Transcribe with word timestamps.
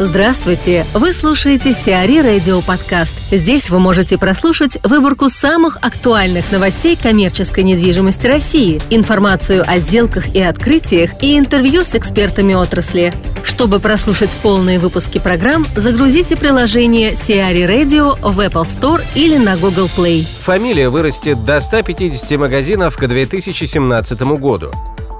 Здравствуйте! 0.00 0.84
Вы 0.92 1.12
слушаете 1.12 1.72
Сиари 1.72 2.18
Радио 2.18 2.60
Подкаст. 2.62 3.14
Здесь 3.30 3.70
вы 3.70 3.78
можете 3.78 4.18
прослушать 4.18 4.76
выборку 4.82 5.28
самых 5.28 5.78
актуальных 5.82 6.50
новостей 6.50 6.98
коммерческой 7.00 7.62
недвижимости 7.62 8.26
России, 8.26 8.82
информацию 8.90 9.62
о 9.64 9.78
сделках 9.78 10.34
и 10.34 10.42
открытиях 10.42 11.22
и 11.22 11.38
интервью 11.38 11.84
с 11.84 11.94
экспертами 11.94 12.54
отрасли. 12.54 13.14
Чтобы 13.44 13.78
прослушать 13.78 14.36
полные 14.42 14.80
выпуски 14.80 15.20
программ, 15.20 15.64
загрузите 15.76 16.34
приложение 16.34 17.14
Сиари 17.14 17.62
Radio 17.62 18.18
в 18.20 18.40
Apple 18.40 18.64
Store 18.64 19.00
или 19.14 19.36
на 19.36 19.56
Google 19.56 19.88
Play. 19.96 20.26
Фамилия 20.42 20.88
вырастет 20.88 21.44
до 21.44 21.60
150 21.60 22.32
магазинов 22.32 22.96
к 22.96 23.06
2017 23.06 24.20
году. 24.22 24.72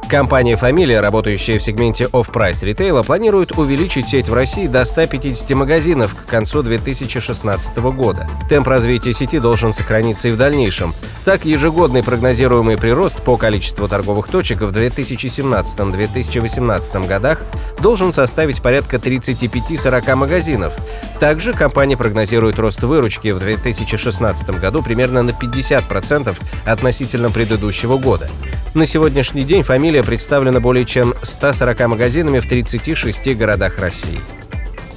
Компания 0.08 0.56
«Фамилия», 0.56 1.00
работающая 1.00 1.58
в 1.58 1.62
сегменте 1.62 2.08
off-price 2.12 2.62
ритейла, 2.62 3.02
планирует 3.02 3.52
увеличить 3.52 4.08
сеть 4.08 4.28
в 4.28 4.34
России 4.34 4.66
до 4.66 4.84
150 4.84 5.48
магазинов 5.50 6.14
к 6.14 6.26
концу 6.28 6.62
2016 6.62 7.78
года. 7.78 8.28
Темп 8.48 8.68
развития 8.68 9.12
сети 9.14 9.40
должен 9.40 9.72
сохраниться 9.72 10.28
и 10.28 10.32
в 10.32 10.36
дальнейшем. 10.36 10.94
Так, 11.24 11.46
ежегодный 11.46 12.04
прогнозируемый 12.04 12.76
прирост 12.76 13.22
по 13.22 13.38
количеству 13.38 13.88
торговых 13.88 14.28
точек 14.28 14.60
в 14.60 14.70
2017-2018 14.70 17.08
годах 17.08 17.40
должен 17.80 18.12
составить 18.12 18.60
порядка 18.62 18.98
35-40 18.98 20.14
магазинов. 20.16 20.74
Также 21.18 21.54
компания 21.54 21.96
прогнозирует 21.96 22.58
рост 22.58 22.82
выручки 22.82 23.28
в 23.28 23.38
2016 23.38 24.50
году 24.60 24.82
примерно 24.82 25.22
на 25.22 25.30
50% 25.30 26.36
относительно 26.66 27.30
предыдущего 27.30 27.96
года. 27.96 28.28
На 28.74 28.86
сегодняшний 28.86 29.44
день 29.44 29.62
фамилия 29.62 30.02
представлена 30.02 30.58
более 30.58 30.84
чем 30.84 31.14
140 31.22 31.86
магазинами 31.86 32.40
в 32.40 32.48
36 32.48 33.38
городах 33.38 33.78
России. 33.78 34.18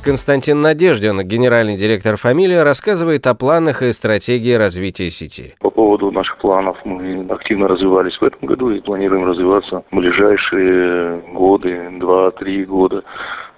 Константин 0.04 0.62
Надеждин, 0.62 1.22
генеральный 1.22 1.78
директор 1.78 2.18
«Фамилия», 2.18 2.64
рассказывает 2.64 3.28
о 3.28 3.36
планах 3.36 3.84
и 3.84 3.94
стратегии 3.94 4.54
развития 4.54 5.12
сети. 5.12 5.54
По 5.60 5.70
поводу 5.70 6.10
наших 6.10 6.40
планов 6.40 6.76
мы 6.86 7.24
активно 7.30 7.68
развивались 7.68 8.18
в 8.18 8.24
этом 8.24 8.48
году 8.48 8.72
и 8.72 8.82
планируем 8.82 9.26
развиваться 9.26 9.84
в 9.92 9.96
ближайшие 9.96 11.20
годы, 11.34 12.00
два-три 12.00 12.66
года. 12.66 13.04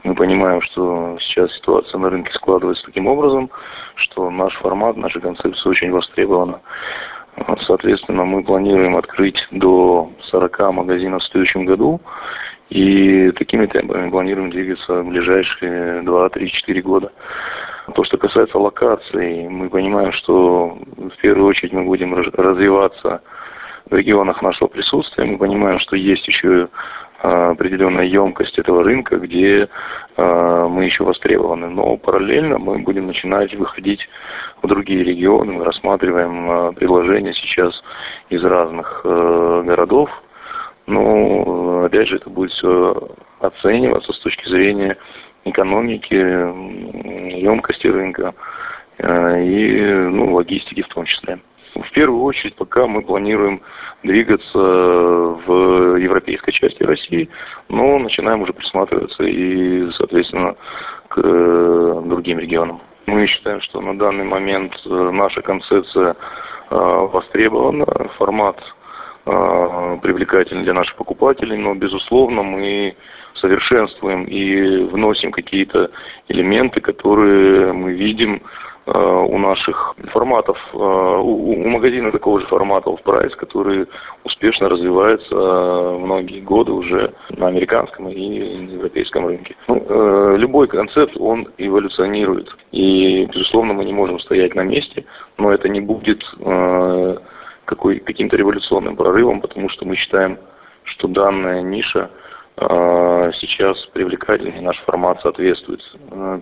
Мы 0.03 0.15
понимаем, 0.15 0.61
что 0.63 1.17
сейчас 1.21 1.49
ситуация 1.55 1.97
на 1.97 2.09
рынке 2.09 2.33
складывается 2.33 2.83
таким 2.85 3.07
образом, 3.07 3.49
что 3.95 4.29
наш 4.29 4.53
формат, 4.57 4.97
наша 4.97 5.21
концепция 5.21 5.69
очень 5.69 5.91
востребована. 5.91 6.59
Соответственно, 7.61 8.25
мы 8.25 8.43
планируем 8.43 8.95
открыть 8.95 9.37
до 9.51 10.11
40 10.23 10.73
магазинов 10.73 11.21
в 11.21 11.27
следующем 11.27 11.65
году. 11.65 12.01
И 12.69 13.31
такими 13.31 13.65
темпами 13.65 14.11
планируем 14.11 14.51
двигаться 14.51 15.01
в 15.01 15.07
ближайшие 15.07 16.03
2, 16.03 16.29
3, 16.29 16.51
4 16.51 16.81
года. 16.81 17.11
То, 17.95 18.03
что 18.03 18.17
касается 18.17 18.59
локаций, 18.59 19.47
мы 19.49 19.69
понимаем, 19.69 20.11
что 20.13 20.77
в 20.97 21.21
первую 21.21 21.47
очередь 21.47 21.73
мы 21.73 21.83
будем 21.83 22.13
развиваться 22.13 23.21
в 23.89 23.95
регионах 23.95 24.43
нашего 24.43 24.67
присутствия. 24.67 25.25
Мы 25.25 25.37
понимаем, 25.37 25.79
что 25.79 25.95
есть 25.95 26.27
еще 26.27 26.67
определенная 27.21 28.05
емкость 28.05 28.57
этого 28.57 28.83
рынка, 28.83 29.17
где 29.17 29.67
э, 30.15 30.67
мы 30.69 30.85
еще 30.85 31.03
востребованы. 31.03 31.69
Но 31.69 31.97
параллельно 31.97 32.57
мы 32.57 32.79
будем 32.79 33.07
начинать 33.07 33.53
выходить 33.55 34.07
в 34.61 34.67
другие 34.67 35.03
регионы. 35.03 35.53
Мы 35.53 35.65
рассматриваем 35.65 36.49
э, 36.49 36.73
предложения 36.73 37.33
сейчас 37.33 37.73
из 38.29 38.43
разных 38.43 39.01
э, 39.03 39.63
городов. 39.65 40.09
Но, 40.87 41.83
опять 41.85 42.07
же, 42.07 42.15
это 42.15 42.29
будет 42.29 42.51
все 42.51 43.09
оцениваться 43.39 44.11
с 44.13 44.19
точки 44.19 44.47
зрения 44.47 44.97
экономики, 45.45 46.15
емкости 46.15 47.87
рынка 47.87 48.33
и 48.97 50.07
ну, 50.09 50.33
логистики 50.33 50.81
в 50.81 50.87
том 50.87 51.05
числе. 51.05 51.39
Первую 51.99 52.23
очередь, 52.23 52.55
пока 52.55 52.87
мы 52.87 53.01
планируем 53.01 53.61
двигаться 54.03 54.57
в 54.57 55.97
европейской 55.97 56.53
части 56.53 56.81
России, 56.81 57.27
но 57.67 57.99
начинаем 57.99 58.41
уже 58.41 58.53
присматриваться 58.53 59.23
и, 59.23 59.91
соответственно, 59.97 60.55
к 61.09 61.19
э, 61.21 62.01
другим 62.05 62.39
регионам. 62.39 62.79
Мы 63.05 63.27
считаем, 63.27 63.59
что 63.59 63.81
на 63.81 63.97
данный 63.97 64.23
момент 64.23 64.71
э, 64.85 64.89
наша 65.11 65.41
концепция 65.41 66.15
э, 66.69 66.75
востребована, 67.11 67.85
формат 68.17 68.63
привлекательный 69.25 70.63
для 70.63 70.73
наших 70.73 70.95
покупателей, 70.95 71.57
но, 71.57 71.75
безусловно, 71.75 72.41
мы 72.41 72.95
совершенствуем 73.35 74.23
и 74.23 74.85
вносим 74.85 75.31
какие-то 75.31 75.91
элементы, 76.29 76.79
которые 76.79 77.73
мы 77.73 77.91
видим 77.91 78.41
Э, 78.41 78.78
у 78.93 79.37
наших 79.37 79.95
форматов, 80.11 80.57
э, 80.73 80.77
у, 80.77 81.55
магазина 81.67 82.11
такого 82.11 82.39
же 82.39 82.47
формата 82.47 82.89
прайс, 83.03 83.35
который 83.35 83.87
успешно 84.23 84.69
развивается 84.69 85.35
э, 85.35 85.97
многие 85.99 86.41
годы 86.41 86.71
уже 86.71 87.13
на 87.37 87.47
американском 87.47 88.09
и 88.09 88.19
европейском 88.19 89.27
рынке. 89.27 89.55
Ну, 89.67 90.35
любой 90.37 90.67
концепт, 90.67 91.15
он 91.17 91.47
эволюционирует. 91.57 92.49
И, 92.71 93.25
безусловно, 93.25 93.73
мы 93.73 93.85
не 93.85 93.93
можем 93.93 94.19
стоять 94.19 94.55
на 94.55 94.61
месте, 94.61 95.05
но 95.37 95.51
это 95.51 95.69
не 95.69 95.81
будет 95.81 96.23
какой, 97.65 97.99
каким-то 97.99 98.37
революционным 98.37 98.95
прорывом, 98.95 99.41
потому 99.41 99.69
что 99.69 99.85
мы 99.85 99.95
считаем, 99.95 100.37
что 100.83 101.07
данная 101.07 101.61
ниша 101.61 102.09
сейчас 102.57 103.77
привлекательнее, 103.93 104.61
наш 104.61 104.77
формат 104.81 105.21
соответствует 105.21 105.81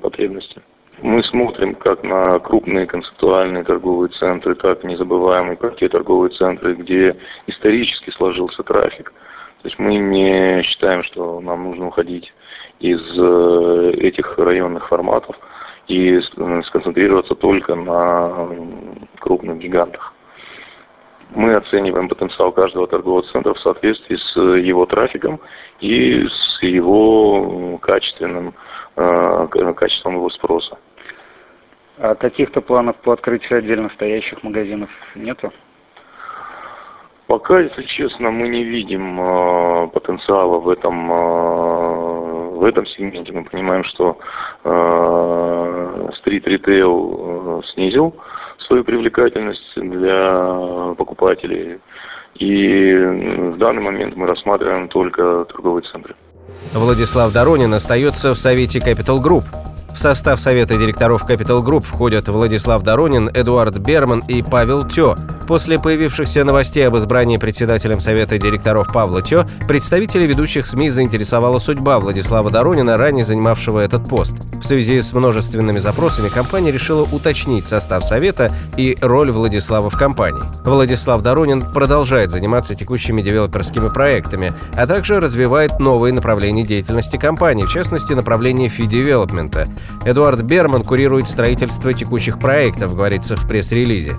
потребностям. 0.02 0.64
Мы 1.02 1.24
смотрим 1.26 1.76
как 1.76 2.02
на 2.04 2.40
крупные 2.40 2.88
концептуальные 2.88 3.64
торговые 3.64 4.10
центры, 4.10 4.56
так 4.56 4.84
и 4.84 4.88
не 4.88 4.96
забываем 4.96 5.52
и 5.52 5.56
про 5.56 5.70
те 5.72 5.90
торговые 5.90 6.32
центры, 6.32 6.74
где 6.74 7.16
исторически 7.46 8.10
сложился 8.12 8.64
трафик. 8.64 9.14
То 9.62 9.68
есть 9.68 9.78
мы 9.78 9.96
не 9.96 10.64
считаем, 10.64 11.04
что 11.04 11.40
нам 11.40 11.66
нужно 11.66 11.88
уходить 11.88 12.34
из 12.80 13.00
э, 13.16 13.92
этих 14.00 14.40
районных 14.40 14.88
форматов 14.88 15.36
и 15.88 16.20
сконцентрироваться 16.66 17.36
только 17.36 17.76
на 17.76 18.50
крупных 19.20 19.60
гигантах. 19.60 20.14
Мы 21.36 21.54
оцениваем 21.56 22.10
потенциал 22.10 22.52
каждого 22.52 22.88
торгового 22.88 23.22
центра 23.24 23.54
в 23.54 23.60
соответствии 23.60 24.16
с 24.16 24.36
его 24.36 24.86
трафиком 24.88 25.42
и 25.80 26.26
с 26.26 26.64
его 26.64 27.78
качественным, 27.84 28.56
э, 28.96 29.74
качеством 29.76 30.16
его 30.16 30.30
спроса. 30.32 30.78
А 32.00 32.16
каких-то 32.16 32.62
планов 32.62 32.96
по 32.98 33.14
открытию 33.14 33.60
отдельно 33.60 33.90
стоящих 33.96 34.44
магазинов 34.44 34.90
нету? 35.16 35.52
Пока, 37.26 37.60
если 37.60 37.84
честно, 37.84 38.32
мы 38.32 38.48
не 38.48 38.64
видим 38.64 39.20
э, 39.20 39.88
потенциала 39.90 40.60
в 40.60 40.70
этом 40.70 41.12
э, 41.12 42.48
в 42.58 42.64
этом 42.64 42.86
сегменте. 42.88 43.32
Мы 43.34 43.44
понимаем, 43.44 43.84
что 43.84 44.18
э, 44.64 46.10
стрит-ритейл 46.20 47.62
э, 47.62 47.62
снизил 47.74 48.16
свою 48.68 48.84
привлекательность 48.84 49.76
для 49.76 50.94
покупателей. 50.98 51.80
И 52.36 52.94
в 52.96 53.58
данный 53.58 53.82
момент 53.82 54.16
мы 54.16 54.28
рассматриваем 54.28 54.88
только 54.88 55.46
торговые 55.46 55.84
центры. 55.92 56.16
Владислав 56.74 57.34
Доронин 57.34 57.74
остается 57.74 58.34
в 58.34 58.38
Совете 58.38 58.80
Capital 58.80 59.18
Group. 59.18 59.46
В 59.98 60.00
состав 60.00 60.40
Совета 60.40 60.78
директоров 60.78 61.28
Capital 61.28 61.64
Group 61.64 61.82
входят 61.82 62.28
Владислав 62.28 62.84
Доронин, 62.84 63.32
Эдуард 63.34 63.80
Берман 63.80 64.20
и 64.28 64.44
Павел 64.44 64.88
Тё. 64.88 65.16
После 65.48 65.80
появившихся 65.80 66.44
новостей 66.44 66.88
об 66.88 66.96
избрании 66.98 67.38
председателем 67.38 68.00
Совета 68.00 68.38
директоров 68.38 68.94
Павла 68.94 69.24
Тё, 69.24 69.48
представители 69.68 70.28
ведущих 70.28 70.68
СМИ 70.68 70.92
заинтересовала 70.92 71.58
судьба 71.58 71.98
Владислава 71.98 72.52
Доронина, 72.52 72.96
ранее 72.96 73.26
занимавшего 73.26 73.80
этот 73.80 74.08
пост. 74.08 74.36
В 74.62 74.64
связи 74.64 75.02
с 75.02 75.14
множественными 75.14 75.80
запросами 75.80 76.30
компания 76.30 76.72
решила 76.72 77.02
уточнить 77.12 77.66
состав 77.66 78.06
Совета 78.06 78.52
и 78.76 78.96
роль 79.02 79.32
Владислава 79.32 79.90
в 79.90 79.98
компании. 79.98 80.44
Владислав 80.64 81.24
Доронин 81.24 81.72
продолжает 81.72 82.30
заниматься 82.30 82.76
текущими 82.76 83.24
девелоперскими 83.24 83.90
проектами, 83.90 84.54
а 84.76 84.86
также 84.86 85.20
развивает 85.20 85.80
новые 85.80 86.14
направления 86.14 86.64
деятельности 86.64 87.18
компании, 87.18 87.66
в 87.66 87.72
частности, 87.72 88.14
направление 88.14 88.70
фи-девелопмента. 88.70 89.68
Эдуард 90.06 90.42
Берман 90.44 90.84
курирует 90.84 91.28
строительство 91.28 91.94
текущих 91.94 92.40
проектов, 92.40 92.96
говорится 92.96 93.36
в 93.36 93.48
пресс-релизе. 93.48 94.16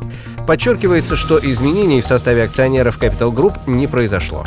Подчеркивается, 0.46 1.16
что 1.16 1.38
изменений 1.38 2.00
в 2.00 2.06
составе 2.06 2.44
акционеров 2.44 2.98
Capital 2.98 3.32
Group 3.32 3.54
не 3.66 3.86
произошло. 3.86 4.46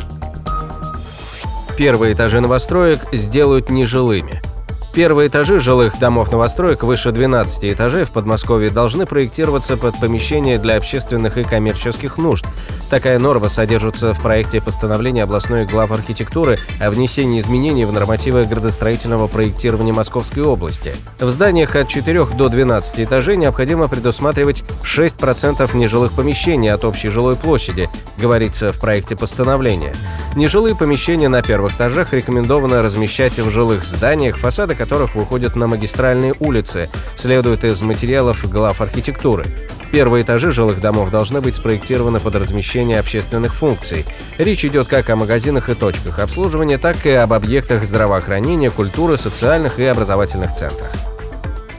Первые 1.78 2.14
этажи 2.14 2.42
новостроек 2.42 3.02
сделают 3.14 3.70
нежилыми– 3.70 4.42
Первые 4.94 5.30
этажи 5.30 5.62
жилых 5.62 5.98
домов 6.00 6.34
новостроек 6.34 6.84
выше 6.84 7.12
12 7.12 7.64
этажей 7.64 8.04
в 8.04 8.12
Подмосковье 8.12 8.70
должны 8.70 9.06
проектироваться 9.06 9.78
под 9.78 9.98
помещения 9.98 10.60
для 10.60 10.76
общественных 10.76 11.38
и 11.38 11.46
коммерческих 11.46 12.18
нужд. 12.18 12.46
Такая 12.90 13.18
норма 13.18 13.48
содержится 13.48 14.14
в 14.14 14.22
проекте 14.22 14.60
постановления 14.60 15.24
областной 15.24 15.66
глав 15.66 15.92
архитектуры 15.94 16.60
о 16.82 16.90
внесении 16.90 17.40
изменений 17.40 17.86
в 17.86 17.94
нормативы 17.94 18.44
градостроительного 18.44 19.28
проектирования 19.28 19.94
Московской 19.94 20.44
области. 20.44 20.94
В 21.22 21.30
зданиях 21.30 21.78
от 21.78 21.88
4 21.88 22.26
до 22.26 22.50
12 22.50 23.00
этажей 23.00 23.38
необходимо 23.38 23.88
предусматривать 23.88 24.66
6% 24.84 25.74
нежилых 25.78 26.12
помещений 26.12 26.70
от 26.70 26.84
общей 26.84 27.08
жилой 27.08 27.38
площади, 27.38 27.88
говорится 28.18 28.74
в 28.74 28.80
проекте 28.80 29.16
постановления. 29.16 29.94
Нежилые 30.36 30.76
помещения 30.76 31.30
на 31.30 31.42
первых 31.42 31.76
этажах 31.76 32.12
рекомендовано 32.12 32.82
размещать 32.82 33.40
в 33.40 33.50
жилых 33.50 33.86
зданиях, 33.86 34.38
фасады 34.38 34.76
которых 34.82 35.14
выходят 35.14 35.56
на 35.56 35.68
магистральные 35.68 36.34
улицы, 36.40 36.90
следует 37.16 37.64
из 37.64 37.80
материалов 37.84 38.50
глав 38.50 38.82
архитектуры. 38.82 39.46
Первые 39.92 40.24
этажи 40.24 40.52
жилых 40.52 40.82
домов 40.82 41.12
должны 41.12 41.40
быть 41.40 41.54
спроектированы 41.54 42.20
под 42.20 42.36
размещение 42.36 43.00
общественных 43.00 43.54
функций. 43.54 44.06
Речь 44.40 44.66
идет 44.66 44.88
как 44.88 45.08
о 45.12 45.16
магазинах 45.16 45.70
и 45.70 45.76
точках 45.76 46.18
обслуживания, 46.18 46.80
так 46.80 47.06
и 47.06 47.12
об 47.12 47.32
объектах 47.32 47.86
здравоохранения, 47.86 48.72
культуры, 48.72 49.18
социальных 49.18 49.78
и 49.78 49.84
образовательных 49.84 50.56
центрах. 50.56 50.92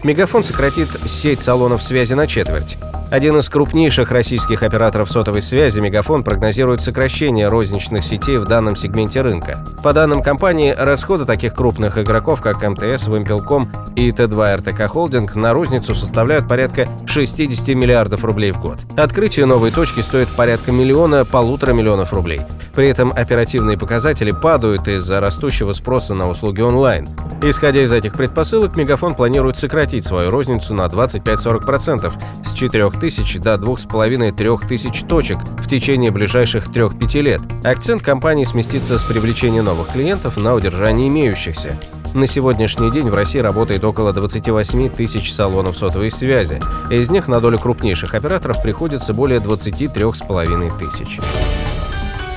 Мегафон 0.05 0.45
сократит 0.45 0.89
сеть 1.05 1.41
салонов 1.41 1.83
связи 1.83 2.15
на 2.15 2.29
четверть. 2.29 2.79
Один 3.13 3.37
из 3.37 3.51
крупнейших 3.51 4.11
российских 4.11 4.63
операторов 4.63 5.11
сотовой 5.11 5.43
связи 5.43 5.81
«Мегафон» 5.81 6.25
прогнозирует 6.25 6.81
сокращение 6.81 7.49
розничных 7.49 8.07
сетей 8.07 8.39
в 8.39 8.47
данном 8.47 8.75
сегменте 8.75 9.21
рынка. 9.21 9.63
По 9.83 9.93
данным 9.93 10.23
компании, 10.23 10.75
расходы 10.75 11.27
таких 11.27 11.55
крупных 11.55 11.99
игроков, 11.99 12.41
как 12.41 12.67
МТС, 12.67 13.09
Вимпелком 13.09 13.71
и 13.97 14.09
Т2 14.09 14.57
РТК 14.57 14.91
Холдинг 14.91 15.35
на 15.35 15.53
розницу 15.53 15.95
составляют 15.95 16.49
порядка 16.49 16.89
60 17.05 17.69
миллиардов 17.77 18.25
рублей 18.25 18.51
в 18.53 18.63
год. 18.63 18.79
Открытие 18.97 19.45
новой 19.45 19.73
точки 19.73 20.01
стоит 20.01 20.29
порядка 20.29 20.73
миллиона 20.73 21.27
полутора 21.27 21.75
миллионов 21.75 22.15
рублей. 22.15 22.41
При 22.75 22.89
этом 22.89 23.13
оперативные 23.15 23.77
показатели 23.77 24.31
падают 24.31 24.89
из-за 24.89 25.21
растущего 25.21 25.75
спроса 25.75 26.15
на 26.15 26.31
услуги 26.31 26.63
онлайн. 26.63 27.07
Исходя 27.43 27.83
из 27.83 27.93
этих 27.93 28.15
предпосылок, 28.15 28.77
Мегафон 28.77 29.15
планирует 29.15 29.59
сократить 29.59 30.07
свою 30.07 30.31
розницу 30.31 30.73
на 30.73 30.87
25-40% 30.87 32.11
с 32.45 32.53
4 32.53 32.91
тысяч 33.03 33.37
до 33.41 33.55
2,5-3 33.55 34.69
тысяч 34.69 35.03
точек 35.09 35.39
в 35.59 35.69
течение 35.69 36.13
ближайших 36.13 36.69
3-5 36.69 37.21
лет. 37.21 37.41
Акцент 37.65 38.01
компании 38.01 38.45
сместится 38.45 38.97
с 38.97 39.03
привлечения 39.03 39.61
новых 39.61 39.89
клиентов 39.89 40.37
на 40.37 40.55
удержание 40.55 41.09
имеющихся. 41.09 41.77
На 42.15 42.29
сегодняшний 42.29 42.93
день 42.93 43.11
в 43.11 43.15
России 43.15 43.41
работает 43.41 43.83
около 43.83 44.13
28 44.13 44.89
тысяч 44.91 45.35
салонов 45.35 45.77
сотовой 45.77 46.13
связи. 46.13 46.61
Из 46.91 47.11
них 47.11 47.27
на 47.27 47.41
долю 47.41 47.59
крупнейших 47.59 48.15
операторов 48.15 48.63
приходится 48.63 49.13
более 49.13 49.41
23,5 49.41 50.79
тысяч. 50.79 51.19